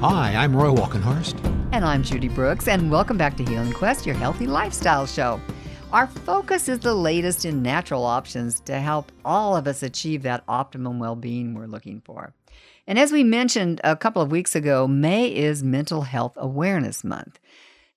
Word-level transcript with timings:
Hi, 0.00 0.34
I'm 0.34 0.56
Roy 0.56 0.70
Walkenhorst. 0.70 1.38
And 1.72 1.84
I'm 1.84 2.02
Judy 2.02 2.30
Brooks, 2.30 2.68
and 2.68 2.90
welcome 2.90 3.18
back 3.18 3.36
to 3.36 3.44
Healing 3.44 3.74
Quest, 3.74 4.06
your 4.06 4.14
healthy 4.14 4.46
lifestyle 4.46 5.04
show. 5.04 5.38
Our 5.92 6.06
focus 6.06 6.70
is 6.70 6.78
the 6.78 6.94
latest 6.94 7.44
in 7.44 7.62
natural 7.62 8.06
options 8.06 8.60
to 8.60 8.80
help 8.80 9.12
all 9.26 9.54
of 9.54 9.66
us 9.66 9.82
achieve 9.82 10.22
that 10.22 10.42
optimum 10.48 11.00
well 11.00 11.16
being 11.16 11.52
we're 11.52 11.66
looking 11.66 12.00
for. 12.00 12.32
And 12.86 12.98
as 12.98 13.12
we 13.12 13.22
mentioned 13.22 13.82
a 13.84 13.94
couple 13.94 14.22
of 14.22 14.32
weeks 14.32 14.56
ago, 14.56 14.88
May 14.88 15.26
is 15.26 15.62
Mental 15.62 16.00
Health 16.00 16.32
Awareness 16.38 17.04
Month. 17.04 17.38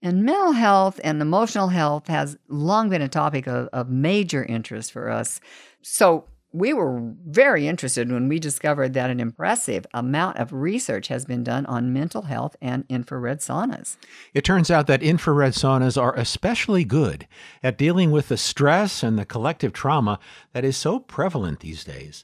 And 0.01 0.25
mental 0.25 0.51
health 0.51 0.99
and 1.05 1.21
emotional 1.21 1.69
health 1.69 2.09
has 2.09 2.37
long 2.49 2.89
been 2.89 3.01
a 3.01 3.07
topic 3.07 3.47
of, 3.47 3.69
of 3.71 3.89
major 3.89 4.43
interest 4.43 4.91
for 4.91 5.09
us. 5.09 5.39
So, 5.81 6.25
we 6.53 6.71
were 6.71 7.01
very 7.25 7.67
interested 7.67 8.11
when 8.11 8.27
we 8.27 8.37
discovered 8.37 8.93
that 8.93 9.09
an 9.09 9.19
impressive 9.19 9.87
amount 9.91 10.37
of 10.37 10.53
research 10.53 11.07
has 11.07 11.25
been 11.25 11.43
done 11.43 11.65
on 11.65 11.91
mental 11.91 12.21
health 12.21 12.55
and 12.61 12.85
infrared 12.89 13.39
saunas. 13.39 13.97
It 14.35 14.45
turns 14.45 14.69
out 14.69 14.85
that 14.85 15.01
infrared 15.01 15.53
saunas 15.53 15.99
are 15.99 16.15
especially 16.15 16.85
good 16.85 17.27
at 17.63 17.77
dealing 17.77 18.11
with 18.11 18.27
the 18.27 18.37
stress 18.37 19.01
and 19.01 19.17
the 19.17 19.25
collective 19.25 19.73
trauma 19.73 20.19
that 20.53 20.63
is 20.63 20.77
so 20.77 20.99
prevalent 20.99 21.61
these 21.61 21.83
days. 21.83 22.23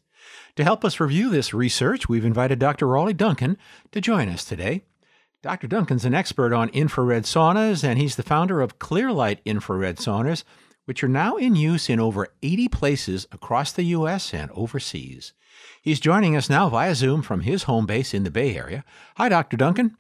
To 0.57 0.63
help 0.63 0.85
us 0.85 0.99
review 0.99 1.29
this 1.29 1.53
research, 1.53 2.07
we've 2.07 2.25
invited 2.25 2.59
Dr. 2.59 2.87
Raleigh 2.87 3.13
Duncan 3.13 3.57
to 3.91 3.99
join 3.99 4.29
us 4.29 4.45
today. 4.45 4.84
Dr. 5.41 5.67
Duncan's 5.67 6.05
an 6.05 6.13
expert 6.13 6.53
on 6.53 6.70
infrared 6.70 7.23
saunas, 7.23 7.84
and 7.84 7.98
he's 7.98 8.15
the 8.15 8.23
founder 8.23 8.61
of 8.61 8.77
Clearlight 8.77 9.39
Infrared 9.45 9.98
Saunas 9.98 10.43
which 10.89 11.03
are 11.03 11.07
now 11.07 11.38
in 11.38 11.55
use 11.55 11.88
in 11.88 11.99
over 11.99 12.29
80 12.41 12.67
places 12.70 13.27
across 13.31 13.71
the 13.71 13.84
U.S. 13.84 14.34
and 14.34 14.49
overseas. 14.55 15.34
He's 15.84 15.99
joining 15.99 16.35
us 16.35 16.49
now 16.49 16.68
via 16.68 16.95
Zoom 16.95 17.21
from 17.21 17.41
his 17.41 17.63
home 17.63 17.85
base 17.85 18.12
in 18.12 18.23
the 18.23 18.32
Bay 18.32 18.57
Area. 18.57 18.84
Hi, 19.17 19.29
Dr. 19.29 19.55
Duncan. 19.55 19.98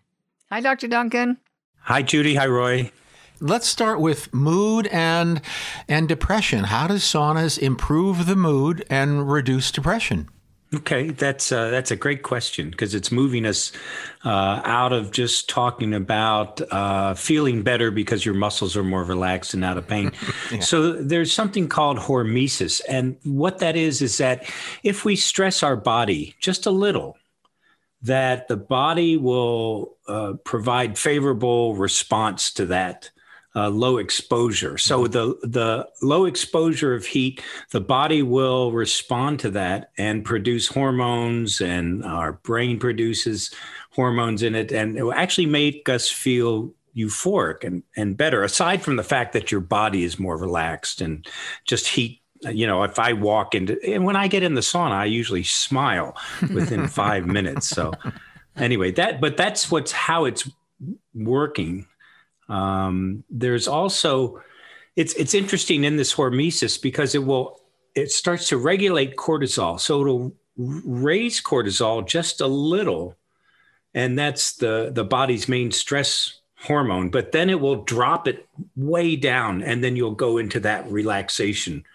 Hi, 0.49 0.61
Dr. 0.61 0.87
Duncan. 0.87 1.37
Hi, 1.81 2.01
Judy. 2.01 2.33
Hi, 2.33 2.47
Roy. 2.47 2.91
Let's 3.39 3.67
start 3.67 4.01
with 4.01 4.33
mood 4.33 4.87
and 4.87 5.41
and 5.87 6.09
depression. 6.09 6.63
How 6.63 6.87
does 6.87 7.03
saunas 7.03 7.59
improve 7.59 8.25
the 8.25 8.35
mood 8.35 8.83
and 8.89 9.31
reduce 9.31 9.71
depression? 9.71 10.27
Okay, 10.71 11.09
that's 11.09 11.51
uh, 11.51 11.71
that's 11.71 11.89
a 11.89 11.95
great 11.95 12.21
question 12.21 12.69
because 12.69 12.93
it's 12.93 13.11
moving 13.11 13.47
us 13.47 13.71
uh, 14.23 14.61
out 14.63 14.93
of 14.93 15.09
just 15.09 15.49
talking 15.49 15.95
about 15.95 16.61
uh, 16.71 17.15
feeling 17.15 17.63
better 17.63 17.89
because 17.89 18.23
your 18.23 18.35
muscles 18.35 18.77
are 18.77 18.83
more 18.83 19.03
relaxed 19.03 19.55
and 19.55 19.65
out 19.65 19.79
of 19.79 19.87
pain. 19.87 20.11
yeah. 20.51 20.59
So 20.59 20.93
there's 20.93 21.33
something 21.33 21.67
called 21.67 21.97
hormesis, 21.97 22.81
and 22.87 23.17
what 23.23 23.57
that 23.59 23.75
is 23.75 24.03
is 24.03 24.19
that 24.19 24.47
if 24.83 25.05
we 25.05 25.15
stress 25.15 25.63
our 25.63 25.75
body 25.75 26.35
just 26.39 26.67
a 26.67 26.71
little, 26.71 27.17
that 28.03 28.47
the 28.47 28.57
body 28.57 29.17
will 29.17 29.97
uh, 30.07 30.33
provide 30.43 30.99
favorable 30.99 31.75
response 31.75 32.53
to 32.53 32.67
that 32.67 33.09
uh, 33.55 33.69
low 33.69 33.97
exposure. 33.97 34.77
So 34.77 35.03
mm-hmm. 35.03 35.11
the 35.11 35.47
the 35.47 35.89
low 36.01 36.25
exposure 36.25 36.93
of 36.93 37.05
heat, 37.05 37.41
the 37.71 37.81
body 37.81 38.21
will 38.21 38.71
respond 38.71 39.39
to 39.41 39.49
that 39.51 39.91
and 39.97 40.25
produce 40.25 40.67
hormones, 40.67 41.61
and 41.61 42.03
our 42.03 42.33
brain 42.33 42.79
produces 42.79 43.53
hormones 43.91 44.43
in 44.43 44.55
it, 44.55 44.71
and 44.71 44.97
it 44.97 45.03
will 45.03 45.13
actually 45.13 45.47
make 45.47 45.89
us 45.89 46.09
feel 46.09 46.73
euphoric 46.95 47.63
and, 47.63 47.83
and 47.95 48.17
better. 48.17 48.43
Aside 48.43 48.81
from 48.81 48.95
the 48.95 49.03
fact 49.03 49.33
that 49.33 49.51
your 49.51 49.61
body 49.61 50.03
is 50.03 50.19
more 50.19 50.37
relaxed 50.37 51.01
and 51.01 51.27
just 51.65 51.87
heat. 51.87 52.21
You 52.41 52.67
know, 52.67 52.83
if 52.83 52.99
I 52.99 53.13
walk 53.13 53.53
into 53.53 53.77
and 53.83 54.05
when 54.05 54.15
I 54.15 54.29
get 54.29 54.43
in 54.43 54.53
the 54.53 54.61
sauna, 54.61 54.91
I 54.91 55.05
usually 55.05 55.43
smile 55.43 56.15
within 56.53 56.87
five 57.01 57.25
minutes. 57.25 57.67
So 57.67 57.91
anyway, 58.55 58.91
that 58.91 59.19
but 59.19 59.35
that's 59.35 59.69
what's 59.69 59.91
how 59.91 60.23
it's 60.23 60.49
working 61.13 61.85
um, 62.49 63.23
there's 63.29 63.67
also 63.67 64.41
it's 64.95 65.13
it's 65.13 65.33
interesting 65.33 65.83
in 65.83 65.95
this 65.95 66.13
hormesis 66.13 66.81
because 66.81 67.15
it 67.15 67.23
will 67.23 67.61
it 67.95 68.11
starts 68.11 68.49
to 68.49 68.57
regulate 68.57 69.15
cortisol, 69.15 69.79
so 69.79 70.01
it'll 70.01 70.35
raise 70.57 71.41
cortisol 71.41 72.05
just 72.05 72.41
a 72.41 72.47
little, 72.47 73.15
and 73.93 74.17
that's 74.17 74.53
the 74.53 74.91
the 74.93 75.05
body's 75.05 75.47
main 75.47 75.71
stress 75.71 76.39
hormone. 76.57 77.09
But 77.09 77.31
then 77.31 77.49
it 77.49 77.59
will 77.59 77.83
drop 77.83 78.27
it 78.27 78.47
way 78.75 79.15
down, 79.15 79.61
and 79.61 79.83
then 79.83 79.95
you'll 79.95 80.11
go 80.15 80.37
into 80.37 80.59
that 80.61 80.89
relaxation 80.91 81.85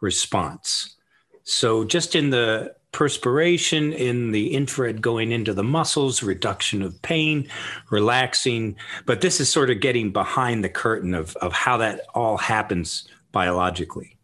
response. 0.00 0.96
So 1.44 1.84
just 1.84 2.14
in 2.14 2.30
the 2.30 2.74
perspiration 2.92 3.92
in 3.92 4.32
the 4.32 4.54
infrared 4.54 5.00
going 5.02 5.32
into 5.32 5.54
the 5.54 5.64
muscles, 5.64 6.22
reduction 6.22 6.82
of 6.82 7.00
pain, 7.02 7.48
relaxing. 7.90 8.76
But 9.06 9.22
this 9.22 9.40
is 9.40 9.48
sort 9.48 9.70
of 9.70 9.80
getting 9.80 10.12
behind 10.12 10.62
the 10.62 10.68
curtain 10.68 11.14
of, 11.14 11.34
of 11.36 11.52
how 11.52 11.78
that 11.78 12.02
all 12.14 12.36
happens 12.36 13.08
biologically. 13.32 14.16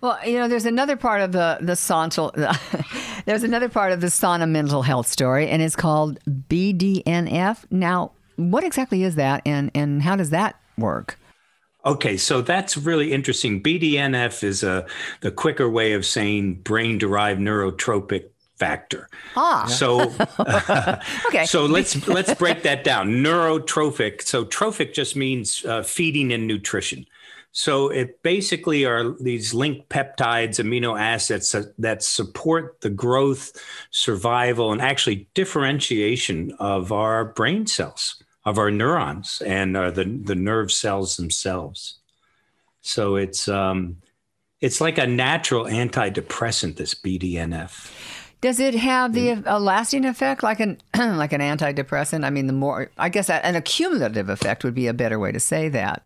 Well, 0.00 0.18
you 0.26 0.36
know, 0.36 0.48
there's 0.48 0.66
another 0.66 0.96
part 0.96 1.20
of 1.20 1.30
the 1.30 1.58
the 1.60 1.74
sauna. 1.74 3.22
there's 3.24 3.44
another 3.44 3.68
part 3.68 3.92
of 3.92 4.00
the 4.00 4.08
sauna 4.08 4.50
mental 4.50 4.82
health 4.82 5.06
story, 5.06 5.48
and 5.48 5.62
it's 5.62 5.76
called 5.76 6.18
BDNF. 6.28 7.64
Now, 7.70 8.10
what 8.34 8.64
exactly 8.64 9.04
is 9.04 9.14
that, 9.14 9.42
and 9.46 9.70
and 9.76 10.02
how 10.02 10.16
does 10.16 10.30
that 10.30 10.60
work? 10.76 11.20
Okay, 11.84 12.16
so 12.16 12.42
that's 12.42 12.76
really 12.76 13.12
interesting. 13.12 13.62
BDNF 13.62 14.44
is 14.44 14.62
a 14.62 14.86
the 15.20 15.32
quicker 15.32 15.68
way 15.68 15.94
of 15.94 16.06
saying 16.06 16.62
brain 16.62 16.98
derived 16.98 17.40
neurotrophic 17.40 18.26
factor. 18.56 19.08
Ah. 19.34 19.66
So 19.66 20.02
okay. 21.26 21.44
So 21.44 21.66
let's 21.66 22.06
let's 22.06 22.34
break 22.34 22.62
that 22.62 22.84
down. 22.84 23.10
Neurotrophic. 23.10 24.22
So 24.22 24.44
trophic 24.44 24.94
just 24.94 25.16
means 25.16 25.64
uh, 25.64 25.82
feeding 25.82 26.32
and 26.32 26.46
nutrition. 26.46 27.06
So 27.54 27.88
it 27.88 28.22
basically 28.22 28.86
are 28.86 29.10
these 29.20 29.52
linked 29.52 29.90
peptides, 29.90 30.58
amino 30.58 30.98
acids 30.98 31.54
that 31.78 32.02
support 32.02 32.80
the 32.80 32.88
growth, 32.88 33.52
survival, 33.90 34.72
and 34.72 34.80
actually 34.80 35.28
differentiation 35.34 36.52
of 36.58 36.92
our 36.92 37.26
brain 37.26 37.66
cells 37.66 38.22
of 38.44 38.58
our 38.58 38.70
neurons 38.70 39.42
and 39.44 39.76
uh, 39.76 39.90
the 39.90 40.04
the 40.04 40.34
nerve 40.34 40.72
cells 40.72 41.16
themselves. 41.16 41.98
So 42.80 43.16
it's 43.16 43.48
um, 43.48 43.98
it's 44.60 44.80
like 44.80 44.98
a 44.98 45.06
natural 45.06 45.64
antidepressant. 45.64 46.76
This 46.76 46.94
BDNF. 46.94 47.92
Does 48.40 48.58
it 48.58 48.74
have 48.74 49.12
the 49.12 49.40
a 49.46 49.60
lasting 49.60 50.04
effect 50.04 50.42
like 50.42 50.58
an 50.58 50.80
like 50.96 51.32
an 51.32 51.40
antidepressant? 51.40 52.24
I 52.24 52.30
mean, 52.30 52.48
the 52.48 52.52
more 52.52 52.90
I 52.98 53.08
guess 53.08 53.30
an 53.30 53.54
accumulative 53.54 54.28
effect 54.28 54.64
would 54.64 54.74
be 54.74 54.88
a 54.88 54.94
better 54.94 55.18
way 55.18 55.30
to 55.32 55.40
say 55.40 55.68
that. 55.68 56.02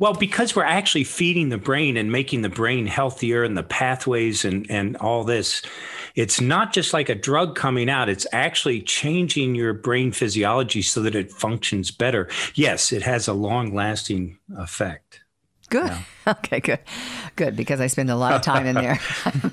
Well, 0.00 0.14
because 0.14 0.56
we're 0.56 0.64
actually 0.64 1.04
feeding 1.04 1.50
the 1.50 1.58
brain 1.58 1.98
and 1.98 2.10
making 2.10 2.40
the 2.40 2.48
brain 2.48 2.86
healthier 2.86 3.44
and 3.44 3.54
the 3.54 3.62
pathways 3.62 4.46
and, 4.46 4.68
and 4.70 4.96
all 4.96 5.24
this, 5.24 5.60
it's 6.14 6.40
not 6.40 6.72
just 6.72 6.92
like 6.92 7.08
a 7.08 7.14
drug 7.14 7.56
coming 7.56 7.88
out, 7.88 8.08
it's 8.08 8.26
actually 8.32 8.82
changing 8.82 9.54
your 9.54 9.72
brain 9.72 10.12
physiology 10.12 10.82
so 10.82 11.02
that 11.02 11.14
it 11.14 11.30
functions 11.30 11.90
better. 11.90 12.28
Yes, 12.54 12.92
it 12.92 13.02
has 13.02 13.28
a 13.28 13.32
long 13.32 13.74
lasting 13.74 14.38
effect. 14.56 15.20
Good. 15.70 15.86
Yeah. 15.86 16.02
Okay, 16.28 16.60
good. 16.60 16.78
Good, 17.34 17.56
because 17.56 17.80
I 17.80 17.88
spend 17.88 18.08
a 18.08 18.14
lot 18.14 18.34
of 18.34 18.42
time 18.42 18.64
in 18.66 18.76
there. 18.76 19.00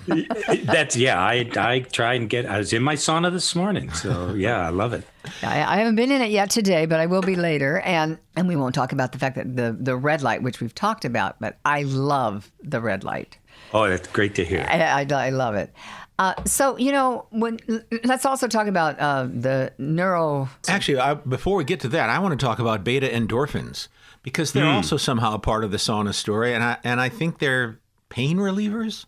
That's, 0.65 0.95
yeah, 0.95 1.19
I, 1.19 1.49
I 1.57 1.79
try 1.79 2.13
and 2.13 2.29
get, 2.29 2.45
I 2.45 2.59
was 2.59 2.71
in 2.71 2.83
my 2.83 2.93
sauna 2.93 3.31
this 3.31 3.55
morning. 3.55 3.91
So, 3.93 4.33
yeah, 4.35 4.59
I 4.59 4.69
love 4.69 4.93
it. 4.93 5.03
I, 5.41 5.63
I 5.63 5.77
haven't 5.77 5.95
been 5.95 6.11
in 6.11 6.21
it 6.21 6.29
yet 6.29 6.51
today, 6.51 6.85
but 6.85 6.99
I 6.99 7.07
will 7.07 7.21
be 7.21 7.35
later. 7.35 7.79
And, 7.79 8.19
and 8.35 8.47
we 8.47 8.55
won't 8.55 8.75
talk 8.75 8.91
about 8.91 9.11
the 9.11 9.17
fact 9.17 9.37
that 9.37 9.55
the, 9.55 9.75
the 9.79 9.95
red 9.95 10.21
light, 10.21 10.43
which 10.43 10.59
we've 10.59 10.75
talked 10.75 11.03
about, 11.03 11.39
but 11.39 11.57
I 11.65 11.83
love 11.83 12.51
the 12.61 12.81
red 12.81 13.03
light. 13.03 13.37
Oh, 13.73 13.87
that's 13.87 14.07
great 14.07 14.35
to 14.35 14.45
hear. 14.45 14.65
I, 14.67 15.03
I, 15.03 15.27
I 15.27 15.29
love 15.29 15.55
it. 15.55 15.73
Uh, 16.19 16.33
so 16.45 16.77
you 16.77 16.91
know, 16.91 17.27
when 17.29 17.59
let's 18.03 18.25
also 18.25 18.47
talk 18.47 18.67
about 18.67 18.99
uh, 18.99 19.27
the 19.31 19.71
neuro. 19.77 20.49
Actually, 20.67 20.99
I, 20.99 21.13
before 21.13 21.57
we 21.57 21.63
get 21.63 21.79
to 21.81 21.87
that, 21.89 22.09
I 22.09 22.19
want 22.19 22.39
to 22.39 22.43
talk 22.43 22.59
about 22.59 22.83
beta 22.83 23.07
endorphins 23.07 23.87
because 24.23 24.51
they're 24.51 24.63
mm. 24.63 24.73
also 24.73 24.97
somehow 24.97 25.35
a 25.35 25.39
part 25.39 25.63
of 25.63 25.71
the 25.71 25.77
sauna 25.77 26.13
story, 26.13 26.53
and 26.53 26.63
I 26.63 26.77
and 26.83 26.99
I 26.99 27.09
think 27.09 27.37
they're 27.37 27.79
pain 28.09 28.37
relievers. 28.37 29.05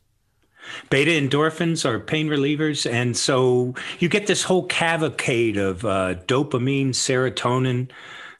Beta 0.91 1.11
endorphins 1.11 1.83
are 1.83 1.99
pain 1.99 2.27
relievers, 2.27 2.89
and 2.89 3.17
so 3.17 3.73
you 3.97 4.07
get 4.07 4.27
this 4.27 4.43
whole 4.43 4.65
cavalcade 4.65 5.57
of 5.57 5.83
uh, 5.85 6.15
dopamine, 6.27 6.89
serotonin, 6.89 7.89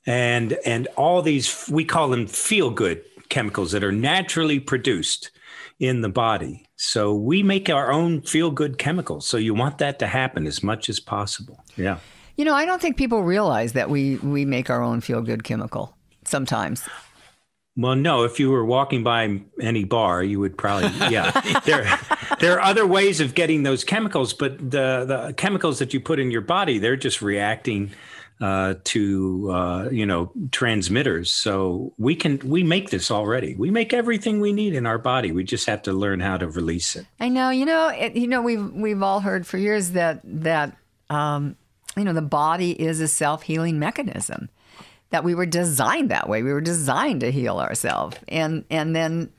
and 0.06 0.54
and 0.64 0.88
all 0.96 1.24
these 1.24 1.68
we 1.72 1.86
call 1.86 2.10
them 2.10 2.28
feel 2.28 2.70
good 2.70 3.04
chemicals 3.30 3.72
that 3.72 3.84
are 3.84 3.92
naturally 3.92 4.60
produced 4.60 5.32
in 5.80 6.02
the 6.02 6.10
body. 6.10 6.66
So 6.76 7.14
we 7.14 7.42
make 7.42 7.70
our 7.70 7.92
own 7.92 8.22
feel 8.22 8.52
good 8.52 8.78
chemicals. 8.78 9.28
So 9.28 9.38
you 9.38 9.54
want 9.54 9.78
that 9.78 10.00
to 10.00 10.08
happen 10.08 10.46
as 10.46 10.62
much 10.62 10.90
as 10.90 11.00
possible. 11.00 11.64
Yeah. 11.78 12.00
You 12.36 12.46
know, 12.46 12.54
I 12.54 12.66
don't 12.66 12.82
think 12.82 12.98
people 12.98 13.24
realize 13.24 13.74
that 13.74 13.90
we 13.90 14.18
we 14.18 14.46
make 14.46 14.70
our 14.70 14.82
own 14.82 15.02
feel 15.02 15.22
good 15.22 15.44
chemical 15.44 15.98
sometimes. 16.26 16.88
Well, 17.76 17.96
no. 17.96 18.24
If 18.24 18.40
you 18.40 18.50
were 18.50 18.66
walking 18.66 19.04
by 19.04 19.42
any 19.62 19.86
bar, 19.86 20.24
you 20.24 20.40
would 20.40 20.58
probably 20.58 20.90
yeah. 21.10 21.32
there, 21.66 22.00
there 22.40 22.54
are 22.54 22.62
other 22.62 22.86
ways 22.86 23.22
of 23.22 23.36
getting 23.36 23.64
those 23.64 23.84
chemicals, 23.84 24.34
but 24.34 24.58
the 24.58 25.06
the 25.06 25.34
chemicals 25.38 25.80
that 25.80 25.94
you 25.94 26.00
put 26.00 26.20
in 26.20 26.32
your 26.32 26.42
body, 26.42 26.78
they're 26.78 26.98
just 26.98 27.22
reacting 27.22 27.92
uh, 28.42 28.76
to 28.86 29.52
uh, 29.52 29.90
you 29.92 30.06
know 30.06 30.32
transmitters. 30.52 31.32
So 31.32 31.94
we 31.98 32.16
can 32.16 32.40
we 32.40 32.64
make 32.64 32.90
this 32.90 33.12
already. 33.12 33.56
We 33.56 33.72
make 33.72 33.94
everything 33.94 34.40
we 34.40 34.54
need 34.54 34.74
in 34.74 34.86
our 34.86 34.98
body. 34.98 35.32
We 35.32 35.44
just 35.44 35.66
have 35.68 35.82
to 35.84 35.94
learn 35.94 36.20
how 36.20 36.38
to 36.38 36.48
release 36.48 36.96
it. 36.96 37.06
I 37.20 37.30
know. 37.30 37.50
You 37.50 37.66
know. 37.66 37.90
It, 37.90 38.16
you 38.16 38.28
know. 38.28 38.42
We've 38.42 38.72
we've 38.72 39.02
all 39.02 39.20
heard 39.20 39.46
for 39.46 39.58
years 39.58 39.92
that 39.92 40.22
that 40.24 40.78
um, 41.10 41.56
you 41.98 42.04
know 42.04 42.14
the 42.14 42.22
body 42.22 42.72
is 42.72 43.02
a 43.02 43.08
self 43.08 43.44
healing 43.44 43.80
mechanism. 43.80 44.50
That 45.12 45.24
we 45.24 45.34
were 45.34 45.48
designed 45.48 46.12
that 46.12 46.30
way. 46.30 46.44
We 46.44 46.54
were 46.54 46.62
designed 46.62 47.22
to 47.22 47.32
heal 47.32 47.60
ourselves, 47.60 48.18
and 48.28 48.64
and 48.70 48.96
then 48.96 49.32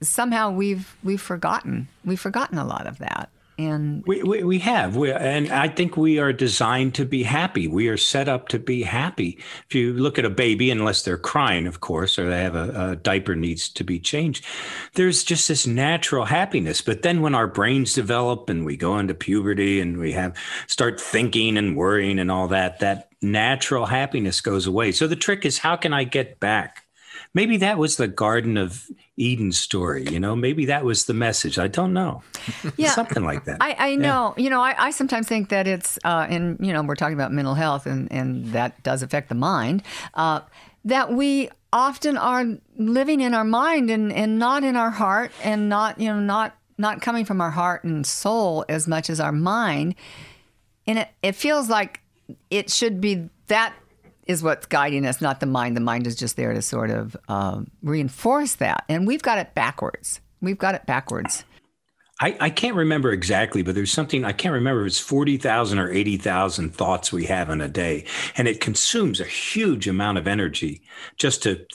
somehow 0.00 0.50
we've 0.50 0.96
we've 1.02 1.20
forgotten 1.20 1.88
we've 2.04 2.20
forgotten 2.20 2.58
a 2.58 2.64
lot 2.64 2.86
of 2.86 2.98
that 2.98 3.30
and 3.58 4.04
we, 4.06 4.22
we, 4.22 4.42
we 4.44 4.58
have. 4.60 4.96
We, 4.96 5.12
and 5.12 5.50
i 5.50 5.68
think 5.68 5.96
we 5.96 6.18
are 6.18 6.32
designed 6.32 6.94
to 6.96 7.04
be 7.04 7.22
happy. 7.22 7.66
We 7.66 7.88
are 7.88 7.96
set 7.96 8.28
up 8.28 8.48
to 8.48 8.58
be 8.58 8.82
happy. 8.82 9.38
If 9.68 9.74
you 9.74 9.92
look 9.92 10.18
at 10.18 10.24
a 10.24 10.30
baby 10.30 10.70
unless 10.70 11.02
they're 11.02 11.18
crying 11.18 11.66
of 11.66 11.80
course 11.80 12.18
or 12.18 12.28
they 12.28 12.42
have 12.42 12.54
a, 12.54 12.90
a 12.90 12.96
diaper 12.96 13.34
needs 13.34 13.68
to 13.70 13.84
be 13.84 13.98
changed 13.98 14.44
there's 14.94 15.24
just 15.24 15.48
this 15.48 15.66
natural 15.66 16.24
happiness. 16.24 16.80
But 16.80 17.02
then 17.02 17.20
when 17.20 17.34
our 17.34 17.46
brains 17.46 17.94
develop 17.94 18.48
and 18.48 18.64
we 18.64 18.76
go 18.76 18.98
into 18.98 19.14
puberty 19.14 19.80
and 19.80 19.98
we 19.98 20.12
have 20.12 20.36
start 20.66 21.00
thinking 21.00 21.56
and 21.56 21.76
worrying 21.76 22.18
and 22.18 22.30
all 22.30 22.48
that 22.48 22.80
that 22.80 23.10
natural 23.22 23.86
happiness 23.86 24.40
goes 24.40 24.66
away. 24.66 24.92
So 24.92 25.06
the 25.06 25.16
trick 25.16 25.44
is 25.44 25.58
how 25.58 25.76
can 25.76 25.92
i 25.92 26.04
get 26.04 26.40
back 26.40 26.85
maybe 27.34 27.56
that 27.58 27.78
was 27.78 27.96
the 27.96 28.08
Garden 28.08 28.56
of 28.56 28.86
Eden 29.16 29.52
story. 29.52 30.04
You 30.04 30.20
know, 30.20 30.36
maybe 30.36 30.66
that 30.66 30.84
was 30.84 31.06
the 31.06 31.14
message. 31.14 31.58
I 31.58 31.68
don't 31.68 31.92
know. 31.92 32.22
Yeah, 32.76 32.90
something 32.90 33.24
like 33.24 33.44
that. 33.44 33.58
I, 33.60 33.76
I 33.78 33.94
know. 33.94 34.34
Yeah. 34.36 34.44
You 34.44 34.50
know, 34.50 34.60
I, 34.60 34.74
I, 34.86 34.90
sometimes 34.90 35.26
think 35.26 35.48
that 35.48 35.66
it's, 35.66 35.98
uh, 36.04 36.26
and 36.28 36.58
you 36.60 36.72
know, 36.72 36.82
we're 36.82 36.96
talking 36.96 37.14
about 37.14 37.32
mental 37.32 37.54
health, 37.54 37.86
and 37.86 38.10
and 38.12 38.46
that 38.52 38.82
does 38.82 39.02
affect 39.02 39.28
the 39.28 39.34
mind. 39.34 39.82
Uh, 40.14 40.40
that 40.84 41.12
we 41.12 41.48
often 41.72 42.16
are 42.16 42.44
living 42.76 43.20
in 43.20 43.34
our 43.34 43.44
mind 43.44 43.90
and 43.90 44.12
and 44.12 44.38
not 44.38 44.64
in 44.64 44.76
our 44.76 44.90
heart, 44.90 45.32
and 45.42 45.68
not 45.68 45.98
you 46.00 46.08
know 46.08 46.20
not 46.20 46.56
not 46.78 47.00
coming 47.00 47.24
from 47.24 47.40
our 47.40 47.50
heart 47.50 47.84
and 47.84 48.06
soul 48.06 48.64
as 48.68 48.86
much 48.86 49.08
as 49.08 49.20
our 49.20 49.32
mind. 49.32 49.94
And 50.86 51.00
it, 51.00 51.08
it 51.22 51.32
feels 51.32 51.68
like 51.68 52.00
it 52.50 52.70
should 52.70 53.00
be 53.00 53.28
that 53.48 53.74
is 54.26 54.42
what's 54.42 54.66
guiding 54.66 55.06
us, 55.06 55.20
not 55.20 55.40
the 55.40 55.46
mind. 55.46 55.76
The 55.76 55.80
mind 55.80 56.06
is 56.06 56.16
just 56.16 56.36
there 56.36 56.52
to 56.52 56.62
sort 56.62 56.90
of 56.90 57.16
um, 57.28 57.70
reinforce 57.82 58.56
that. 58.56 58.84
And 58.88 59.06
we've 59.06 59.22
got 59.22 59.38
it 59.38 59.54
backwards. 59.54 60.20
We've 60.40 60.58
got 60.58 60.74
it 60.74 60.86
backwards. 60.86 61.44
I, 62.20 62.36
I 62.40 62.50
can't 62.50 62.76
remember 62.76 63.12
exactly, 63.12 63.62
but 63.62 63.74
there's 63.74 63.92
something 63.92 64.24
I 64.24 64.32
can't 64.32 64.54
remember 64.54 64.82
if 64.82 64.88
it's 64.88 64.98
40,000 64.98 65.78
or 65.78 65.90
80,000 65.90 66.74
thoughts 66.74 67.12
we 67.12 67.26
have 67.26 67.50
in 67.50 67.60
a 67.60 67.68
day. 67.68 68.06
And 68.36 68.48
it 68.48 68.60
consumes 68.60 69.20
a 69.20 69.24
huge 69.24 69.86
amount 69.86 70.18
of 70.18 70.26
energy 70.26 70.82
just 71.18 71.42
to 71.42 71.66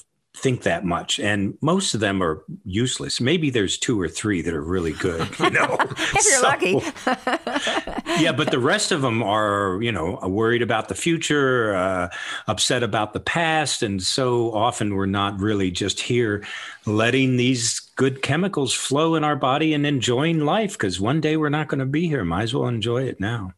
think 0.42 0.64
that 0.64 0.84
much. 0.84 1.20
And 1.20 1.58
most 1.62 1.94
of 1.94 2.00
them 2.00 2.22
are 2.22 2.44
useless. 2.66 3.22
Maybe 3.22 3.50
there's 3.50 3.78
two 3.78 4.02
or 4.02 4.10
three 4.10 4.42
that 4.42 4.54
are 4.54 4.62
really 4.62 4.94
good 4.94 5.28
you 5.40 5.52
know? 5.52 5.78
If 5.92 6.14
you're 6.14 6.22
so, 6.22 6.42
lucky. 6.42 6.82
Yeah 8.22 8.34
but 8.34 8.52
the 8.52 8.60
rest 8.60 8.92
of 8.92 9.02
them 9.02 9.24
are 9.24 9.80
you 9.82 9.92
know 9.92 10.20
worried 10.24 10.62
about 10.62 10.90
the 10.90 10.96
future 10.96 11.76
uh, 11.76 12.10
upset 12.48 12.84
about 12.84 13.14
the 13.14 13.20
past. 13.20 13.84
And 13.84 14.02
so 14.02 14.54
often 14.54 14.96
we're 14.96 15.06
not 15.06 15.40
really 15.40 15.72
just 15.72 16.00
here 16.00 16.46
letting 16.86 17.38
these 17.38 17.80
good 17.96 18.22
chemicals 18.22 18.74
flow 18.74 19.16
in 19.16 19.24
our 19.24 19.36
body 19.36 19.74
and 19.74 19.86
enjoying 19.86 20.40
life 20.40 20.74
because 20.74 21.00
one 21.00 21.22
day 21.22 21.38
we're 21.38 21.50
not 21.50 21.68
going 21.68 21.80
to 21.80 21.86
be 21.86 22.08
here. 22.08 22.26
Might 22.26 22.44
as 22.44 22.54
well 22.54 22.68
enjoy 22.68 23.04
it 23.04 23.20
now 23.20 23.54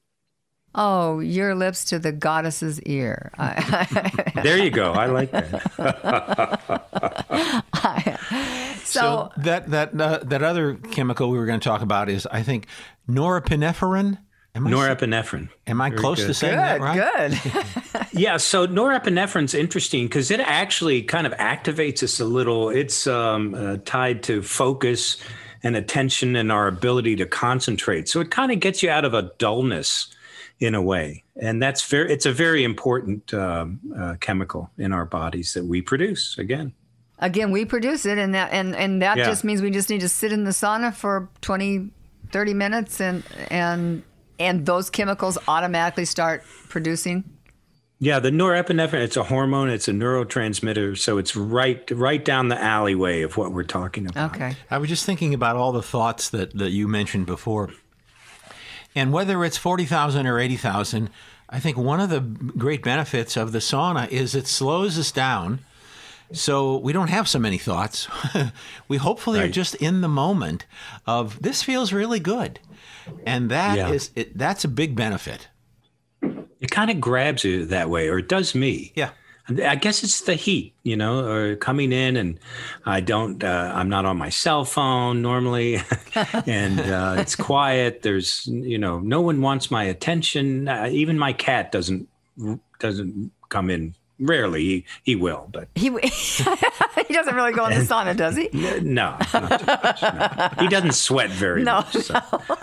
Oh, 0.76 1.20
your 1.20 1.54
lips 1.54 1.86
to 1.86 2.00
the 2.00 2.12
goddess's 2.12 2.82
ear. 2.82 3.32
there 4.44 4.58
you 4.58 4.72
go. 4.72 4.94
I 4.94 5.06
like 5.06 5.30
that. 5.32 5.62
so, 8.84 9.02
so, 9.02 9.32
that 9.38 9.70
that 9.70 10.00
uh, 10.00 10.20
that 10.24 10.42
other 10.42 10.76
chemical 10.76 11.30
we 11.30 11.38
were 11.38 11.46
going 11.46 11.60
to 11.60 11.64
talk 11.64 11.82
about 11.82 12.10
is, 12.10 12.26
I 12.26 12.42
think, 12.42 12.66
norepinephrine. 13.08 14.18
Am 14.56 14.66
norepinephrine. 14.66 15.50
Am 15.66 15.82
I 15.82 15.90
Very 15.90 16.00
close 16.00 16.20
good. 16.20 16.28
to 16.28 16.34
saying 16.34 16.54
good, 16.54 16.60
that 16.60 16.82
right? 16.82 17.32
Good. 17.32 18.06
yeah. 18.20 18.38
So 18.38 18.68
norepinephrine's 18.68 19.54
interesting 19.54 20.06
because 20.06 20.32
it 20.32 20.40
actually 20.40 21.04
kind 21.04 21.28
of 21.28 21.34
activates 21.34 22.04
us 22.04 22.20
a 22.20 22.26
little. 22.26 22.70
It's 22.70 23.06
um, 23.06 23.54
uh, 23.54 23.78
tied 23.86 24.24
to 24.24 24.42
focus 24.42 25.18
and 25.64 25.76
attention 25.76 26.36
and 26.36 26.52
our 26.52 26.68
ability 26.68 27.16
to 27.18 27.26
concentrate. 27.26 28.10
So 28.10 28.22
it 28.22 28.32
kind 28.32 28.52
of 28.52 28.60
gets 28.60 28.84
you 28.84 28.90
out 28.90 29.06
of 29.06 29.14
a 29.14 29.32
dullness 29.38 30.08
in 30.64 30.76
a 30.76 30.82
way 30.82 31.24
and 31.36 31.62
that's 31.62 31.84
very 31.86 32.12
it's 32.12 32.26
a 32.26 32.32
very 32.32 32.64
important 32.64 33.34
um, 33.34 33.80
uh, 33.98 34.16
chemical 34.20 34.72
in 34.78 34.94
our 34.94 35.06
bodies 35.06 35.54
that 35.54 35.66
we 35.66 35.82
produce 35.82 36.38
again 36.38 36.74
again 37.20 37.52
we 37.52 37.66
produce 37.66 38.06
it 38.06 38.18
and 38.18 38.34
that 38.34 38.52
and 38.54 38.76
and 38.76 39.02
that 39.02 39.18
yeah. 39.18 39.26
just 39.26 39.44
means 39.44 39.62
we 39.62 39.70
just 39.70 39.90
need 39.90 40.02
to 40.02 40.10
sit 40.10 40.32
in 40.32 40.46
the 40.46 40.52
sauna 40.52 40.94
for 40.94 41.30
20 41.42 41.90
30 42.32 42.54
minutes 42.54 43.02
and 43.02 43.24
and 43.50 44.04
and 44.40 44.66
those 44.66 44.90
chemicals 44.90 45.38
automatically 45.48 46.06
start 46.06 46.44
producing 46.70 47.24
yeah, 48.00 48.20
the 48.20 48.32
norepinephrine, 48.32 48.96
it's 48.96 49.16
a 49.16 49.24
hormone, 49.24 49.70
it's 49.70 49.88
a 49.88 49.94
neurotransmitter, 49.94 50.98
so 50.98 51.18
it's 51.18 51.38
right 51.38 51.90
right 51.90 52.24
down 52.24 52.50
the 52.50 52.62
alleyway 52.62 53.22
of 53.22 53.38
what 53.38 53.54
we're 53.54 53.64
talking 53.64 54.08
about. 54.08 54.36
Okay. 54.36 54.58
I 54.70 54.78
was 54.78 54.90
just 54.90 55.06
thinking 55.06 55.34
about 55.34 55.56
all 55.56 55.72
the 55.72 55.82
thoughts 55.82 56.30
that, 56.32 56.54
that 56.58 56.72
you 56.72 56.90
mentioned 56.90 57.28
before 57.28 57.70
and 58.96 59.14
whether 59.14 59.44
it's 59.44 59.58
40,000 59.58 60.28
or 60.28 60.40
80,000, 60.40 61.10
I 61.50 61.60
think 61.60 61.78
one 61.78 62.00
of 62.00 62.10
the 62.10 62.22
great 62.22 62.84
benefits 62.84 63.38
of 63.38 63.52
the 63.52 63.60
sauna 63.60 64.10
is 64.10 64.36
it 64.36 64.48
slows 64.48 64.98
us 64.98 65.12
down. 65.12 65.60
So 66.32 66.78
we 66.78 66.94
don't 66.94 67.10
have 67.10 67.28
so 67.28 67.38
many 67.38 67.58
thoughts. 67.58 68.08
we 68.88 68.98
hopefully 68.98 69.40
right. 69.40 69.50
are 69.50 69.52
just 69.52 69.76
in 69.76 70.02
the 70.02 70.08
moment 70.08 70.66
of 71.06 71.42
this 71.42 71.62
feels 71.62 71.94
really 71.94 72.20
good. 72.20 72.60
And 73.26 73.52
that 73.52 73.78
yeah. 73.78 73.90
is 73.90 74.10
it, 74.16 74.36
that's 74.38 74.64
a 74.64 74.68
big 74.68 74.96
benefit. 74.96 75.48
It 76.60 76.72
kind 76.72 76.90
of 76.90 77.02
grabs 77.02 77.44
you 77.44 77.66
that 77.66 77.90
way, 77.90 78.08
or 78.08 78.18
it 78.20 78.30
does 78.30 78.56
me. 78.56 78.94
Yeah. 78.96 79.12
I 79.48 79.76
guess 79.76 80.04
it's 80.04 80.22
the 80.22 80.36
heat, 80.36 80.74
you 80.84 80.96
know, 80.96 81.26
or 81.26 81.56
coming 81.58 81.92
in 81.92 82.16
and 82.16 82.40
I 82.86 83.02
don't, 83.02 83.44
uh, 83.44 83.74
I'm 83.76 83.90
not 83.90 84.06
on 84.06 84.18
my 84.18 84.30
cell 84.30 84.64
phone 84.64 85.22
normally 85.22 85.82
and 86.48 86.80
uh, 86.80 87.16
it's 87.18 87.36
quiet. 87.36 88.04
There's, 88.04 88.48
you 88.48 88.78
know, 88.78 89.00
no 89.00 89.20
one 89.20 89.42
wants 89.42 89.70
my 89.70 89.84
attention. 89.84 90.70
Uh, 90.70 90.88
even 90.92 91.20
my 91.20 91.34
cat 91.34 91.74
doesn't, 91.74 92.08
doesn't 92.80 93.32
come 93.50 93.70
in 93.70 93.96
rarely 94.20 94.62
he, 94.62 94.86
he 95.04 95.16
will 95.16 95.50
but 95.52 95.68
he 95.76 95.90
he 97.08 97.14
doesn't 97.14 97.36
really 97.36 97.52
go 97.52 97.66
in 97.66 97.78
the 97.78 97.86
sauna 97.86 98.16
does 98.16 98.36
he 98.36 98.50
no, 98.54 99.18
much, 99.34 100.02
no. 100.02 100.50
he 100.60 100.68
doesn't 100.68 100.94
sweat 100.94 101.30
very 101.32 101.64
no, 101.66 101.76
much 101.76 101.94
so. 101.94 102.14
no. 102.14 102.58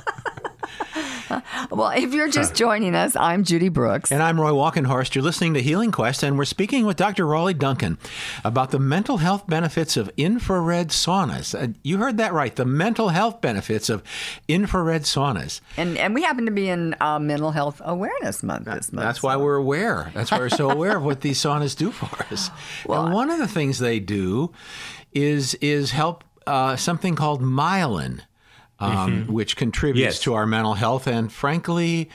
well, 1.71 1.91
if 1.91 2.13
you're 2.13 2.29
just 2.29 2.55
joining 2.55 2.95
us, 2.95 3.15
I'm 3.17 3.45
Judy 3.45 3.69
Brooks. 3.69 4.11
And 4.11 4.23
I'm 4.23 4.41
Roy 4.41 4.51
Walkenhorst. 4.51 5.15
You're 5.15 5.25
listening 5.25 5.55
to 5.55 5.63
Healing 5.63 5.93
Quest, 5.93 6.23
and 6.23 6.37
we're 6.37 6.45
speaking 6.45 6.87
with 6.87 6.97
Dr. 6.97 7.27
Raleigh 7.27 7.55
Duncan 7.55 7.99
about 8.45 8.71
the 8.71 8.79
mental 8.79 9.19
health 9.19 9.47
benefits 9.47 9.97
of 9.97 10.11
infrared 10.17 10.89
saunas. 10.89 11.55
Uh, 11.55 11.73
you 11.83 11.99
heard 11.99 12.17
that 12.17 12.33
right, 12.33 12.55
the 12.55 12.65
mental 12.65 13.11
health 13.11 13.41
benefits 13.41 13.89
of 13.89 14.03
infrared 14.49 15.03
saunas. 15.03 15.61
And 15.77 15.97
and 15.99 16.15
we 16.15 16.23
happen 16.23 16.47
to 16.47 16.53
be 16.53 16.69
in 16.69 16.95
uh, 17.01 17.19
Mental 17.19 17.51
Health 17.51 17.81
Awareness 17.85 18.43
Month 18.43 18.65
this 18.67 18.93
month. 18.93 19.05
That's 19.05 19.23
why 19.23 19.37
we're 19.37 19.57
aware. 19.57 20.11
That's 20.15 20.31
why 20.31 20.39
we're 20.39 20.49
so 20.49 20.71
aware 20.71 20.97
of 20.97 21.05
what 21.05 21.21
these 21.21 21.39
saunas 21.39 21.77
do 21.77 21.91
for 21.91 22.09
us. 22.33 22.51
Well, 22.87 23.07
and 23.07 23.15
one 23.15 23.31
of 23.31 23.39
the 23.39 23.49
things 23.49 23.79
they 23.79 24.01
do 24.01 24.53
is 25.13 25.55
is 25.57 25.91
help 25.91 26.25
uh, 26.47 26.77
something 26.77 27.15
called 27.15 27.43
myelin 27.43 28.21
um, 28.81 29.23
mm-hmm. 29.23 29.33
which 29.33 29.57
contributes 29.57 30.17
yes. 30.17 30.21
to 30.21 30.35
our 30.35 30.47
mental 30.47 30.75
health. 30.75 31.07
And 31.07 31.33
frankly, 31.33 32.11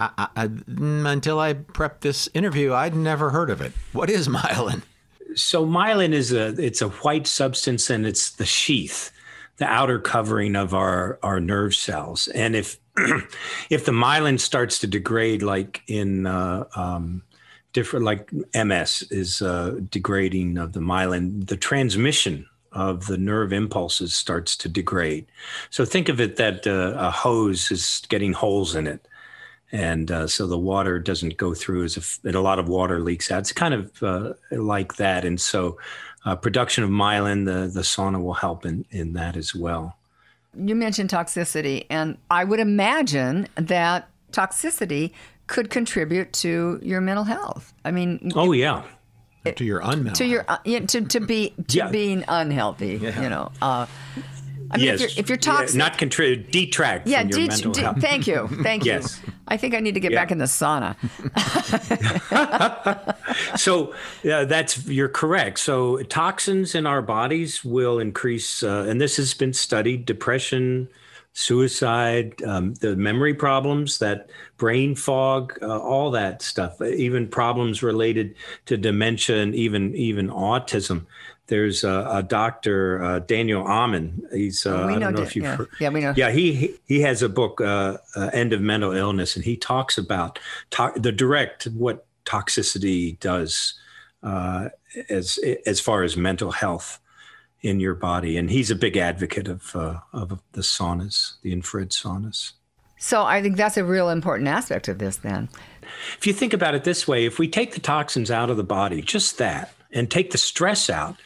I, 0.00 0.28
I, 0.36 0.50
until 0.66 1.40
I 1.40 1.54
prepped 1.54 2.00
this 2.00 2.28
interview, 2.34 2.72
I'd 2.72 2.94
never 2.94 3.30
heard 3.30 3.50
of 3.50 3.60
it. 3.60 3.72
What 3.92 4.10
is 4.10 4.28
myelin? 4.28 4.82
So 5.34 5.66
myelin 5.66 6.12
is 6.12 6.32
a 6.32 6.48
it's 6.60 6.82
a 6.82 6.88
white 6.88 7.26
substance, 7.26 7.90
and 7.90 8.06
it's 8.06 8.30
the 8.30 8.46
sheath, 8.46 9.12
the 9.58 9.66
outer 9.66 9.98
covering 9.98 10.56
of 10.56 10.74
our 10.74 11.18
our 11.22 11.38
nerve 11.38 11.74
cells. 11.74 12.28
And 12.28 12.56
if 12.56 12.78
if 13.70 13.84
the 13.84 13.92
myelin 13.92 14.40
starts 14.40 14.78
to 14.80 14.86
degrade, 14.86 15.42
like 15.42 15.82
in 15.86 16.26
uh, 16.26 16.64
um, 16.74 17.22
different, 17.72 18.04
like 18.04 18.32
MS 18.54 19.06
is 19.10 19.42
uh, 19.42 19.78
degrading 19.90 20.58
of 20.58 20.72
the 20.72 20.80
myelin, 20.80 21.46
the 21.46 21.56
transmission 21.56 22.46
of 22.72 23.06
the 23.06 23.18
nerve 23.18 23.52
impulses 23.52 24.14
starts 24.14 24.56
to 24.56 24.68
degrade. 24.68 25.26
So 25.70 25.84
think 25.84 26.08
of 26.08 26.20
it 26.20 26.36
that 26.36 26.66
uh, 26.66 26.94
a 26.96 27.10
hose 27.10 27.70
is 27.70 28.02
getting 28.08 28.32
holes 28.32 28.74
in 28.74 28.86
it. 28.86 29.06
And 29.70 30.10
uh, 30.10 30.26
so 30.26 30.46
the 30.46 30.58
water 30.58 30.98
doesn't 30.98 31.36
go 31.36 31.54
through 31.54 31.84
as 31.84 31.96
if 31.96 32.18
a 32.24 32.30
lot 32.38 32.58
of 32.58 32.68
water 32.68 33.00
leaks 33.00 33.30
out. 33.30 33.40
It's 33.40 33.52
kind 33.52 33.74
of 33.74 34.02
uh, 34.02 34.32
like 34.50 34.96
that. 34.96 35.24
And 35.24 35.40
so 35.40 35.78
uh, 36.24 36.36
production 36.36 36.84
of 36.84 36.90
myelin, 36.90 37.44
the, 37.44 37.70
the 37.72 37.82
sauna 37.82 38.22
will 38.22 38.34
help 38.34 38.64
in, 38.64 38.84
in 38.90 39.12
that 39.14 39.36
as 39.36 39.54
well. 39.54 39.96
You 40.56 40.74
mentioned 40.74 41.10
toxicity, 41.10 41.86
and 41.90 42.16
I 42.30 42.44
would 42.44 42.60
imagine 42.60 43.48
that 43.56 44.08
toxicity 44.32 45.12
could 45.46 45.70
contribute 45.70 46.32
to 46.34 46.80
your 46.82 47.00
mental 47.00 47.24
health. 47.24 47.72
I 47.84 47.90
mean, 47.90 48.32
oh 48.34 48.52
yeah, 48.52 48.82
to 49.52 49.64
your 49.64 49.80
unmental 49.80 50.14
to 50.18 50.26
your 50.26 50.44
uh, 50.48 50.58
yeah, 50.64 50.80
to 50.80 51.00
to 51.02 51.20
be 51.20 51.54
to 51.68 51.76
Yeah. 51.78 51.90
being 51.90 52.24
unhealthy. 52.28 52.96
You 53.00 53.28
know, 53.28 53.50
uh, 53.62 53.86
I 54.70 54.76
mean, 54.76 54.86
yes. 54.86 55.00
if 55.00 55.00
you're, 55.16 55.20
if 55.20 55.28
you're 55.30 55.38
Yeah, 55.38 55.60
toxic, 55.60 55.76
not 55.78 55.96
contribute, 55.98 56.50
detract 56.52 57.06
yeah, 57.08 57.20
from 57.22 57.30
your 57.30 57.38
de- 57.40 57.46
mental 57.48 57.72
de- 57.72 57.80
health. 57.80 58.00
thank 58.02 58.26
you, 58.26 58.48
thank 58.62 58.84
you. 58.84 58.92
Yes. 58.92 59.18
I 59.50 59.56
think 59.56 59.74
I 59.74 59.80
need 59.80 59.94
to 59.94 60.00
get 60.00 60.12
Yeah. 60.12 60.20
back 60.20 60.30
in 60.30 60.36
the 60.38 60.44
sauna. 60.44 60.94
So 63.56 63.94
yeah, 64.22 64.44
that's 64.44 64.86
you're 64.86 65.08
correct. 65.08 65.58
So 65.58 66.02
toxins 66.04 66.74
in 66.74 66.86
our 66.86 67.02
bodies 67.02 67.64
will 67.64 67.98
increase, 67.98 68.62
uh, 68.62 68.86
and 68.88 69.00
this 69.00 69.16
has 69.16 69.34
been 69.34 69.52
studied: 69.52 70.04
depression, 70.06 70.88
suicide, 71.38 72.42
um, 72.42 72.74
the 72.74 72.96
memory 72.96 73.32
problems, 73.32 73.98
that 74.00 74.28
brain 74.56 74.96
fog, 74.96 75.56
uh, 75.62 75.78
all 75.78 76.10
that 76.10 76.42
stuff. 76.42 76.82
Even 76.82 77.28
problems 77.28 77.82
related 77.82 78.34
to 78.66 78.76
dementia 78.76 79.36
and 79.36 79.54
even 79.54 79.94
even 79.94 80.28
autism. 80.28 81.06
There's 81.46 81.82
a, 81.84 82.06
a 82.10 82.22
doctor, 82.22 83.02
uh, 83.02 83.18
Daniel 83.20 83.64
Amen. 83.66 84.22
He's 84.32 84.66
uh, 84.66 84.84
we 84.88 84.94
I 84.94 84.98
don't 84.98 85.14
know 85.14 85.22
if 85.22 85.36
you've 85.36 85.44
yeah. 85.44 85.56
heard. 85.56 85.68
Yeah, 85.80 85.88
we 85.90 86.00
know. 86.00 86.12
Yeah, 86.16 86.30
he 86.30 86.74
he, 86.86 87.00
has 87.02 87.22
a 87.22 87.28
book, 87.28 87.60
uh, 87.60 87.98
uh, 88.16 88.30
End 88.32 88.52
of 88.52 88.60
Mental 88.60 88.92
Illness, 88.92 89.36
and 89.36 89.44
he 89.44 89.56
talks 89.56 89.96
about 89.96 90.38
to- 90.70 90.92
the 90.96 91.12
direct 91.12 91.64
what 91.66 92.04
toxicity 92.24 93.18
does 93.20 93.74
uh, 94.24 94.70
as 95.08 95.38
as 95.64 95.80
far 95.80 96.02
as 96.02 96.16
mental 96.16 96.50
health 96.50 96.98
in 97.62 97.80
your 97.80 97.94
body. 97.94 98.36
And 98.36 98.50
he's 98.50 98.70
a 98.70 98.76
big 98.76 98.96
advocate 98.96 99.48
of 99.48 99.74
uh, 99.74 100.00
of 100.12 100.40
the 100.52 100.62
saunas, 100.62 101.34
the 101.42 101.52
infrared 101.52 101.90
saunas. 101.90 102.52
So 102.98 103.22
I 103.22 103.40
think 103.40 103.56
that's 103.56 103.76
a 103.76 103.84
real 103.84 104.10
important 104.10 104.48
aspect 104.48 104.88
of 104.88 104.98
this. 104.98 105.16
Then, 105.16 105.48
If 106.16 106.26
you 106.26 106.32
think 106.32 106.52
about 106.52 106.74
it 106.74 106.84
this 106.84 107.06
way, 107.06 107.24
if 107.24 107.38
we 107.38 107.48
take 107.48 107.74
the 107.74 107.80
toxins 107.80 108.30
out 108.30 108.50
of 108.50 108.56
the 108.56 108.64
body, 108.64 109.02
just 109.02 109.38
that, 109.38 109.72
and 109.92 110.10
take 110.10 110.32
the 110.32 110.38
stress 110.38 110.90
out, 110.90 111.16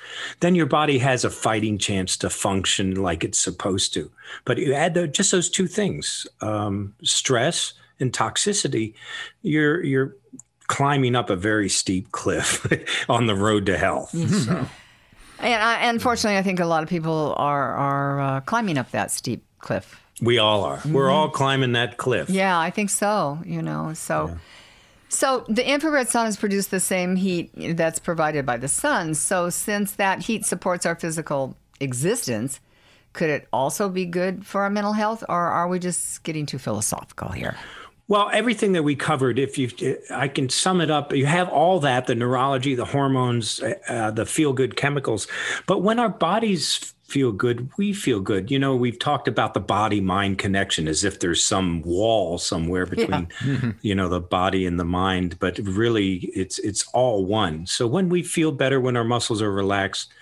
then 0.40 0.54
your 0.54 0.66
body 0.66 0.98
has 0.98 1.24
a 1.24 1.30
fighting 1.30 1.78
chance 1.78 2.16
to 2.18 2.30
function 2.30 2.94
like 2.94 3.24
it's 3.24 3.40
supposed 3.40 3.94
to. 3.94 4.10
But 4.44 4.58
you 4.58 4.74
add 4.74 4.94
the, 4.94 5.08
just 5.08 5.32
those 5.32 5.48
two 5.48 5.66
things, 5.66 6.26
um, 6.42 6.94
stress 7.02 7.72
and 7.98 8.12
toxicity, 8.12 8.94
you're 9.42 9.82
you're 9.82 10.16
climbing 10.68 11.16
up 11.16 11.28
a 11.30 11.36
very 11.36 11.68
steep 11.68 12.12
cliff 12.12 12.66
on 13.08 13.26
the 13.26 13.34
road 13.34 13.66
to 13.66 13.76
health. 13.78 14.10
So, 14.10 14.66
and 15.42 15.62
I, 15.62 15.88
unfortunately, 15.88 16.38
I 16.38 16.42
think 16.42 16.60
a 16.60 16.66
lot 16.66 16.82
of 16.82 16.88
people 16.88 17.34
are 17.36 17.74
are 17.74 18.20
uh, 18.20 18.40
climbing 18.40 18.78
up 18.78 18.90
that 18.92 19.10
steep 19.10 19.44
cliff. 19.58 20.00
we 20.20 20.38
all 20.38 20.64
are. 20.64 20.80
We're 20.86 21.10
all 21.10 21.28
climbing 21.28 21.72
that 21.72 21.96
cliff. 21.96 22.30
Yeah, 22.30 22.58
I 22.58 22.70
think 22.70 22.90
so. 22.90 23.38
You 23.44 23.62
know, 23.62 23.92
so 23.94 24.36
so 25.08 25.44
the 25.48 25.68
infrared 25.68 26.08
saunas 26.08 26.38
produce 26.38 26.68
the 26.68 26.80
same 26.80 27.16
heat 27.16 27.50
that's 27.76 27.98
provided 27.98 28.46
by 28.46 28.56
the 28.56 28.68
sun. 28.68 29.14
So 29.14 29.50
since 29.50 29.92
that 29.92 30.22
heat 30.22 30.46
supports 30.46 30.86
our 30.86 30.94
physical 30.94 31.54
existence, 31.80 32.60
could 33.12 33.28
it 33.28 33.46
also 33.52 33.88
be 33.90 34.06
good 34.06 34.46
for 34.46 34.62
our 34.62 34.70
mental 34.70 34.94
health, 34.94 35.22
or 35.28 35.38
are 35.38 35.68
we 35.68 35.78
just 35.78 36.22
getting 36.22 36.46
too 36.46 36.58
philosophical 36.58 37.28
here? 37.28 37.56
Well, 38.08 38.28
everything 38.32 38.72
that 38.72 38.82
we 38.82 38.94
covered, 38.94 39.38
if 39.38 39.56
you, 39.56 39.70
I 40.10 40.28
can 40.28 40.48
sum 40.48 40.80
it 40.80 40.90
up. 40.90 41.14
You 41.14 41.26
have 41.26 41.48
all 41.48 41.80
that: 41.80 42.06
the 42.06 42.14
neurology, 42.14 42.74
the 42.74 42.84
hormones, 42.84 43.60
uh, 43.88 44.10
the 44.10 44.26
feel-good 44.26 44.76
chemicals. 44.76 45.26
But 45.66 45.82
when 45.82 45.98
our 45.98 46.08
bodies 46.08 46.94
feel 47.04 47.32
good, 47.32 47.70
we 47.76 47.92
feel 47.92 48.20
good. 48.20 48.50
You 48.50 48.58
know, 48.58 48.74
we've 48.74 48.98
talked 48.98 49.28
about 49.28 49.54
the 49.54 49.60
body-mind 49.60 50.38
connection 50.38 50.88
as 50.88 51.04
if 51.04 51.20
there's 51.20 51.46
some 51.46 51.82
wall 51.82 52.38
somewhere 52.38 52.86
between, 52.86 53.28
you 53.82 53.94
know, 53.94 54.08
the 54.08 54.20
body 54.20 54.66
and 54.66 54.80
the 54.80 54.84
mind. 54.84 55.38
But 55.38 55.58
really, 55.58 56.30
it's 56.34 56.58
it's 56.58 56.86
all 56.92 57.24
one. 57.24 57.66
So 57.66 57.86
when 57.86 58.08
we 58.08 58.22
feel 58.22 58.52
better, 58.52 58.80
when 58.80 58.96
our 58.96 59.04
muscles 59.04 59.40
are 59.40 59.52
relaxed, 59.52 60.12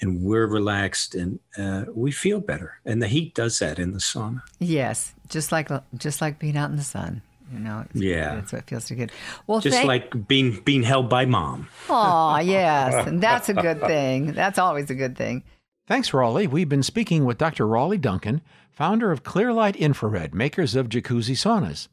and 0.00 0.22
we're 0.22 0.46
relaxed, 0.46 1.14
and 1.14 1.38
uh, 1.58 1.84
we 1.94 2.10
feel 2.10 2.40
better, 2.40 2.80
and 2.84 3.02
the 3.02 3.08
heat 3.08 3.34
does 3.34 3.58
that 3.58 3.78
in 3.78 3.92
the 3.92 3.98
sauna. 3.98 4.42
Yes, 4.58 5.14
just 5.28 5.52
like 5.52 5.68
just 5.96 6.20
like 6.20 6.38
being 6.38 6.56
out 6.56 6.70
in 6.70 6.76
the 6.76 6.82
sun. 6.82 7.22
You 7.52 7.58
know, 7.58 7.84
it's, 7.90 8.00
Yeah. 8.00 8.36
that's 8.36 8.52
what 8.52 8.68
feels 8.68 8.84
so 8.84 8.94
good. 8.94 9.10
Well, 9.48 9.58
Just 9.58 9.76
thank, 9.78 9.88
like 9.88 10.28
being 10.28 10.60
being 10.64 10.84
held 10.84 11.08
by 11.10 11.24
mom. 11.26 11.68
Oh 11.88 12.38
yes, 12.38 13.06
and 13.08 13.20
that's 13.20 13.48
a 13.48 13.54
good 13.54 13.80
thing. 13.92 14.32
That's 14.32 14.58
always 14.58 14.88
a 14.90 14.94
good 14.94 15.16
thing. 15.16 15.42
Thanks, 15.88 16.14
Raleigh. 16.14 16.46
We've 16.46 16.68
been 16.68 16.84
speaking 16.84 17.24
with 17.24 17.38
Dr. 17.38 17.66
Raleigh 17.66 17.98
Duncan, 17.98 18.40
founder 18.70 19.10
of 19.10 19.24
Clearlight 19.24 19.74
Infrared, 19.74 20.32
makers 20.32 20.76
of 20.76 20.88
jacuzzi 20.88 21.34
saunas. 21.34 21.88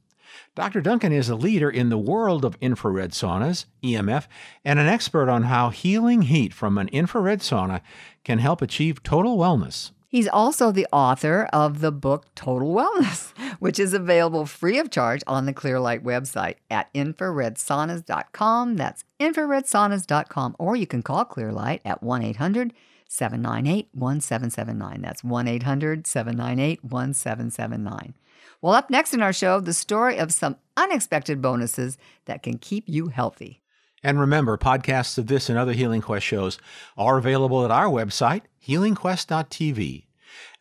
Dr. 0.56 0.82
Duncan 0.82 1.12
is 1.12 1.30
a 1.30 1.36
leader 1.36 1.70
in 1.70 1.90
the 1.90 1.98
world 1.98 2.44
of 2.44 2.58
infrared 2.62 3.12
saunas, 3.12 3.66
EMF, 3.84 4.28
and 4.66 4.80
an 4.80 4.88
expert 4.88 5.30
on 5.30 5.44
how 5.44 5.70
healing 5.70 6.24
heat 6.24 6.54
from 6.54 6.78
an 6.78 6.88
infrared 6.90 7.40
sauna 7.40 7.82
can 8.24 8.40
help 8.40 8.62
achieve 8.62 9.04
total 9.04 9.38
wellness. 9.38 9.92
He's 10.10 10.28
also 10.28 10.72
the 10.72 10.88
author 10.92 11.50
of 11.52 11.82
the 11.82 11.92
book 11.92 12.34
Total 12.34 12.74
Wellness, 12.74 13.38
which 13.60 13.78
is 13.78 13.94
available 13.94 14.46
free 14.46 14.80
of 14.80 14.90
charge 14.90 15.22
on 15.28 15.46
the 15.46 15.54
Clearlight 15.54 16.02
website 16.02 16.56
at 16.72 16.94
infraredsaunas.com. 16.94 18.78
That's 18.78 19.04
infraredsaunas.com. 19.20 20.56
Or 20.58 20.76
you 20.78 20.88
can 20.88 21.04
call 21.04 21.26
Clearlight 21.26 21.82
at 21.84 22.02
1 22.02 22.24
800 22.24 22.74
798 23.10 23.90
1779. 23.94 25.02
That's 25.02 25.24
1 25.24 25.48
800 25.48 26.08
798 26.08 26.84
1779. 26.84 28.14
Well, 28.62 28.74
up 28.74 28.90
next 28.90 29.14
in 29.14 29.22
our 29.22 29.34
show, 29.34 29.60
the 29.60 29.74
story 29.74 30.18
of 30.18 30.34
some 30.34 30.58
unexpected 30.76 31.42
bonuses 31.42 31.98
that 32.26 32.44
can 32.44 32.58
keep 32.58 32.86
you 32.88 33.08
healthy. 33.08 33.62
And 34.04 34.20
remember, 34.20 34.58
podcasts 34.58 35.18
of 35.18 35.28
this 35.28 35.50
and 35.50 35.58
other 35.58 35.74
Healing 35.74 36.02
Quest 36.02 36.26
shows 36.26 36.60
are 36.98 37.18
available 37.18 37.66
at 37.66 37.72
our 37.72 37.88
website, 37.88 38.44
healingquest.tv. 38.66 40.06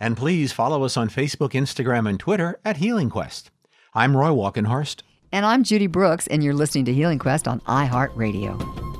And 0.00 0.16
please 0.16 0.52
follow 0.52 0.84
us 0.84 0.96
on 0.96 1.10
Facebook, 1.10 1.50
Instagram, 1.50 2.08
and 2.08 2.18
Twitter 2.18 2.58
at 2.64 2.78
Healing 2.78 3.10
Quest. 3.10 3.50
I'm 3.94 4.16
Roy 4.16 4.28
Walkenhorst. 4.28 5.02
And 5.32 5.44
I'm 5.44 5.64
Judy 5.64 5.86
Brooks, 5.86 6.26
and 6.26 6.42
you're 6.42 6.54
listening 6.54 6.86
to 6.86 6.94
Healing 6.94 7.18
Quest 7.18 7.46
on 7.46 7.60
iHeartRadio. 7.60 8.95